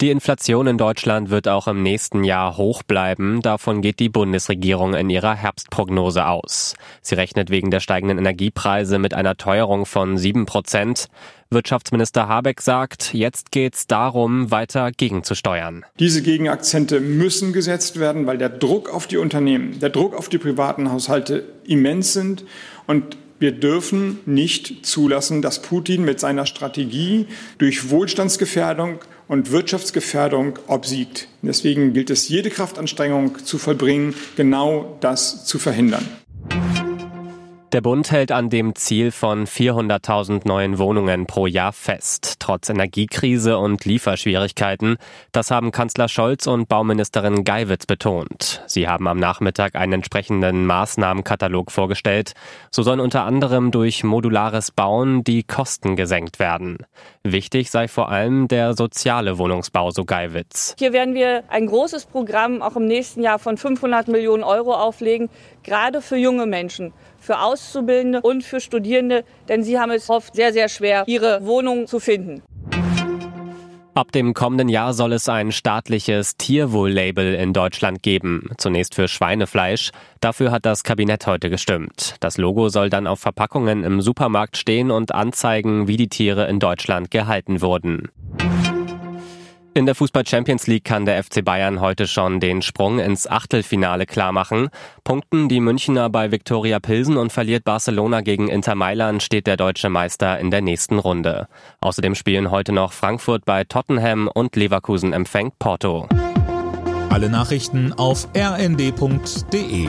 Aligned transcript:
Die 0.00 0.08
Inflation 0.08 0.66
in 0.66 0.78
Deutschland 0.78 1.28
wird 1.28 1.46
auch 1.46 1.68
im 1.68 1.82
nächsten 1.82 2.24
Jahr 2.24 2.56
hoch 2.56 2.82
bleiben. 2.82 3.42
Davon 3.42 3.82
geht 3.82 3.98
die 3.98 4.08
Bundesregierung 4.08 4.94
in 4.94 5.10
ihrer 5.10 5.34
Herbstprognose 5.34 6.26
aus. 6.26 6.74
Sie 7.02 7.16
rechnet 7.16 7.50
wegen 7.50 7.70
der 7.70 7.80
steigenden 7.80 8.16
Energiepreise 8.16 8.98
mit 8.98 9.12
einer 9.12 9.36
Teuerung 9.36 9.84
von 9.84 10.16
sieben 10.16 10.46
Prozent. 10.46 11.08
Wirtschaftsminister 11.50 12.28
Habeck 12.28 12.62
sagt, 12.62 13.12
jetzt 13.12 13.52
geht 13.52 13.74
es 13.74 13.86
darum, 13.88 14.50
weiter 14.50 14.90
gegenzusteuern. 14.90 15.84
Diese 15.98 16.22
Gegenakzente 16.22 17.00
müssen 17.00 17.52
gesetzt 17.52 18.00
werden, 18.00 18.26
weil 18.26 18.38
der 18.38 18.48
Druck 18.48 18.88
auf 18.88 19.06
die 19.06 19.18
Unternehmen, 19.18 19.80
der 19.80 19.90
Druck 19.90 20.16
auf 20.16 20.30
die 20.30 20.38
privaten 20.38 20.90
Haushalte 20.90 21.44
immens 21.66 22.14
sind 22.14 22.44
und 22.86 23.18
wir 23.40 23.52
dürfen 23.52 24.20
nicht 24.26 24.86
zulassen, 24.86 25.42
dass 25.42 25.62
Putin 25.62 26.04
mit 26.04 26.20
seiner 26.20 26.46
Strategie 26.46 27.26
durch 27.58 27.90
Wohlstandsgefährdung 27.90 29.00
und 29.28 29.50
Wirtschaftsgefährdung 29.50 30.58
obsiegt. 30.66 31.26
Deswegen 31.42 31.92
gilt 31.92 32.10
es, 32.10 32.28
jede 32.28 32.50
Kraftanstrengung 32.50 33.44
zu 33.44 33.58
vollbringen, 33.58 34.14
genau 34.36 34.98
das 35.00 35.46
zu 35.46 35.58
verhindern. 35.58 36.06
Der 37.72 37.82
Bund 37.82 38.10
hält 38.10 38.32
an 38.32 38.50
dem 38.50 38.74
Ziel 38.74 39.12
von 39.12 39.46
400.000 39.46 40.40
neuen 40.44 40.78
Wohnungen 40.78 41.26
pro 41.26 41.46
Jahr 41.46 41.72
fest, 41.72 42.40
trotz 42.40 42.68
Energiekrise 42.68 43.58
und 43.58 43.84
Lieferschwierigkeiten. 43.84 44.96
Das 45.30 45.52
haben 45.52 45.70
Kanzler 45.70 46.08
Scholz 46.08 46.48
und 46.48 46.68
Bauministerin 46.68 47.44
Geiwitz 47.44 47.86
betont. 47.86 48.64
Sie 48.66 48.88
haben 48.88 49.06
am 49.06 49.18
Nachmittag 49.20 49.76
einen 49.76 49.92
entsprechenden 49.92 50.66
Maßnahmenkatalog 50.66 51.70
vorgestellt. 51.70 52.32
So 52.72 52.82
sollen 52.82 52.98
unter 52.98 53.22
anderem 53.22 53.70
durch 53.70 54.02
modulares 54.02 54.72
Bauen 54.72 55.22
die 55.22 55.44
Kosten 55.44 55.94
gesenkt 55.94 56.40
werden. 56.40 56.78
Wichtig 57.22 57.70
sei 57.70 57.86
vor 57.86 58.10
allem 58.10 58.48
der 58.48 58.74
soziale 58.74 59.38
Wohnungsbau, 59.38 59.92
so 59.92 60.04
Geiwitz. 60.04 60.74
Hier 60.76 60.92
werden 60.92 61.14
wir 61.14 61.44
ein 61.46 61.68
großes 61.68 62.06
Programm 62.06 62.62
auch 62.62 62.74
im 62.74 62.88
nächsten 62.88 63.22
Jahr 63.22 63.38
von 63.38 63.56
500 63.56 64.08
Millionen 64.08 64.42
Euro 64.42 64.74
auflegen, 64.74 65.30
gerade 65.62 66.02
für 66.02 66.16
junge 66.16 66.46
Menschen 66.46 66.92
für 67.20 67.38
Auszubildende 67.40 68.20
und 68.22 68.42
für 68.42 68.60
Studierende, 68.60 69.24
denn 69.48 69.62
sie 69.62 69.78
haben 69.78 69.92
es 69.92 70.10
oft 70.10 70.34
sehr, 70.34 70.52
sehr 70.52 70.68
schwer, 70.68 71.04
ihre 71.06 71.46
Wohnung 71.46 71.86
zu 71.86 72.00
finden. 72.00 72.42
Ab 73.92 74.12
dem 74.12 74.34
kommenden 74.34 74.68
Jahr 74.68 74.94
soll 74.94 75.12
es 75.12 75.28
ein 75.28 75.50
staatliches 75.50 76.36
Tierwohl-Label 76.36 77.34
in 77.34 77.52
Deutschland 77.52 78.02
geben, 78.02 78.50
zunächst 78.56 78.94
für 78.94 79.08
Schweinefleisch. 79.08 79.90
Dafür 80.20 80.52
hat 80.52 80.64
das 80.64 80.84
Kabinett 80.84 81.26
heute 81.26 81.50
gestimmt. 81.50 82.14
Das 82.20 82.38
Logo 82.38 82.68
soll 82.68 82.88
dann 82.88 83.08
auf 83.08 83.18
Verpackungen 83.18 83.82
im 83.82 84.00
Supermarkt 84.00 84.56
stehen 84.56 84.90
und 84.92 85.12
anzeigen, 85.12 85.88
wie 85.88 85.96
die 85.96 86.08
Tiere 86.08 86.46
in 86.46 86.60
Deutschland 86.60 87.10
gehalten 87.10 87.62
wurden. 87.62 88.08
In 89.72 89.86
der 89.86 89.94
Fußball 89.94 90.26
Champions 90.26 90.66
League 90.66 90.84
kann 90.84 91.06
der 91.06 91.22
FC 91.22 91.44
Bayern 91.44 91.80
heute 91.80 92.08
schon 92.08 92.40
den 92.40 92.60
Sprung 92.60 92.98
ins 92.98 93.28
Achtelfinale 93.28 94.04
klarmachen. 94.04 94.68
Punkten 95.04 95.48
die 95.48 95.60
Münchner 95.60 96.10
bei 96.10 96.32
Viktoria 96.32 96.80
Pilsen 96.80 97.16
und 97.16 97.32
verliert 97.32 97.62
Barcelona 97.62 98.20
gegen 98.20 98.48
Inter 98.48 98.74
Mailand, 98.74 99.22
steht 99.22 99.46
der 99.46 99.56
deutsche 99.56 99.88
Meister 99.88 100.40
in 100.40 100.50
der 100.50 100.60
nächsten 100.60 100.98
Runde. 100.98 101.46
Außerdem 101.80 102.16
spielen 102.16 102.50
heute 102.50 102.72
noch 102.72 102.92
Frankfurt 102.92 103.44
bei 103.44 103.62
Tottenham 103.62 104.28
und 104.28 104.56
Leverkusen 104.56 105.12
empfängt 105.12 105.58
Porto. 105.60 106.08
Alle 107.08 107.30
Nachrichten 107.30 107.92
auf 107.92 108.28
rnd.de 108.36 109.88